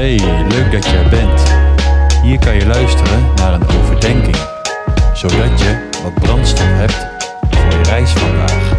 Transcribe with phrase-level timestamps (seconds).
[0.00, 0.18] Hey,
[0.48, 1.42] leuk dat je er bent.
[2.22, 4.36] Hier kan je luisteren naar een overdenking,
[5.14, 7.06] zodat je wat brandstof hebt
[7.50, 8.76] voor je reis vandaag.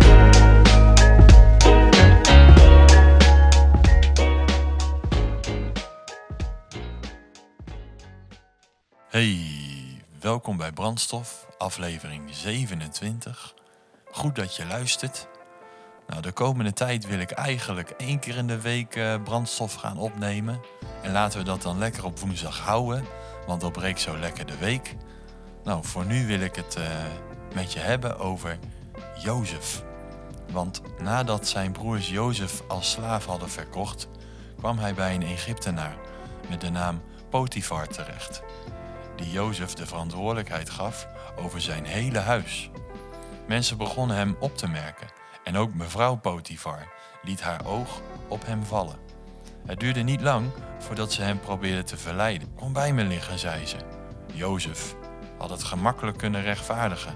[9.09, 9.39] Hey,
[10.19, 13.53] welkom bij Brandstof, aflevering 27.
[14.11, 15.27] Goed dat je luistert.
[16.07, 19.97] Nou, de komende tijd wil ik eigenlijk één keer in de week eh, brandstof gaan
[19.97, 20.59] opnemen.
[21.01, 23.05] En laten we dat dan lekker op woensdag houden,
[23.47, 24.95] want dan breekt zo lekker de week.
[25.63, 26.83] Nou, voor nu wil ik het eh,
[27.53, 28.59] met je hebben over
[29.23, 29.83] Jozef.
[30.51, 34.07] Want nadat zijn broers Jozef als slaaf hadden verkocht,
[34.57, 35.95] kwam hij bij een Egyptenaar
[36.49, 38.43] met de naam Potifar terecht,
[39.15, 42.69] die Jozef de verantwoordelijkheid gaf over zijn hele huis.
[43.47, 45.07] Mensen begonnen hem op te merken
[45.43, 46.87] en ook mevrouw Potifar
[47.21, 48.97] liet haar oog op hem vallen.
[49.65, 52.55] Het duurde niet lang voordat ze hem probeerde te verleiden.
[52.55, 53.77] Kom bij me liggen, zei ze.
[54.33, 54.95] Jozef
[55.37, 57.15] had het gemakkelijk kunnen rechtvaardigen.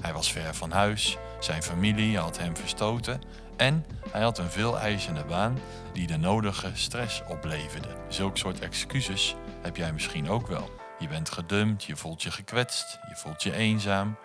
[0.00, 3.20] Hij was ver van huis, zijn familie had hem verstoten
[3.56, 5.58] en hij had een veel eisende baan
[5.92, 7.88] die de nodige stress opleverde.
[8.08, 10.70] Zulk soort excuses heb jij misschien ook wel.
[10.98, 14.16] Je bent gedumpt, je voelt je gekwetst, je voelt je eenzaam,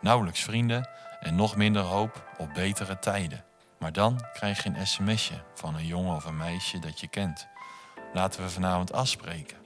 [0.00, 0.88] nauwelijks vrienden
[1.20, 3.44] en nog minder hoop op betere tijden.
[3.78, 7.48] Maar dan krijg je een sms'je van een jongen of een meisje dat je kent.
[8.14, 9.56] Laten we vanavond afspreken.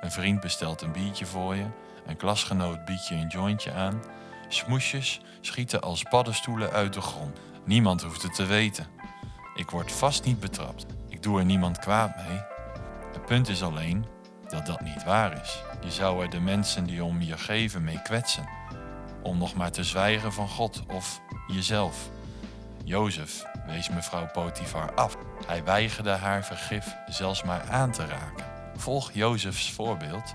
[0.00, 1.66] Een vriend bestelt een biertje voor je,
[2.06, 4.02] een klasgenoot biedt je een jointje aan.
[4.48, 7.38] Smoesjes schieten als paddenstoelen uit de grond.
[7.64, 8.86] Niemand hoeft het te weten.
[9.54, 10.86] Ik word vast niet betrapt.
[11.08, 12.40] Ik doe er niemand kwaad mee.
[13.12, 14.06] Het punt is alleen
[14.48, 15.62] dat dat niet waar is.
[15.84, 18.48] Je zou er de mensen die om je geven mee kwetsen.
[19.22, 22.08] Om nog maar te zwijgen van God of jezelf.
[22.84, 25.16] Jozef wees mevrouw Potifar af.
[25.46, 28.44] Hij weigerde haar vergif zelfs maar aan te raken.
[28.76, 30.34] Volg Jozefs voorbeeld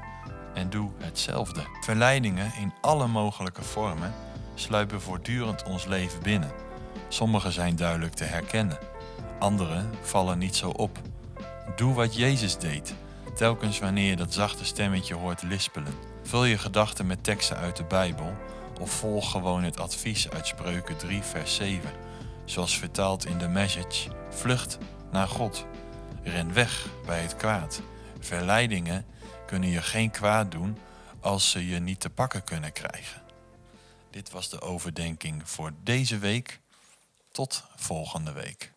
[0.54, 1.62] en doe hetzelfde.
[1.82, 4.14] Verleidingen in alle mogelijke vormen
[4.56, 6.52] sluipen voortdurend ons leven binnen.
[7.08, 8.78] Sommige zijn duidelijk te herkennen,
[9.40, 11.00] andere vallen niet zo op.
[11.75, 12.94] Doe wat Jezus deed,
[13.36, 15.94] telkens wanneer je dat zachte stemmetje hoort lispelen.
[16.24, 18.34] Vul je gedachten met teksten uit de Bijbel
[18.80, 21.90] of volg gewoon het advies uit Spreuken 3, vers 7,
[22.51, 24.78] zoals vertaald in de message: Vlucht
[25.12, 25.66] naar God.
[26.23, 27.81] Ren weg bij het kwaad.
[28.19, 29.06] Verleidingen
[29.45, 30.78] kunnen je geen kwaad doen
[31.19, 33.22] als ze je niet te pakken kunnen krijgen.
[34.09, 36.59] Dit was de overdenking voor deze week.
[37.31, 38.72] Tot volgende week.